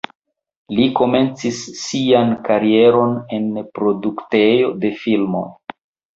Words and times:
Li 0.77 0.85
komencis 0.99 1.59
sian 1.81 2.31
karieron 2.47 3.13
en 3.39 3.47
produktejo 3.77 4.75
de 4.87 4.93
filmoj. 5.05 5.47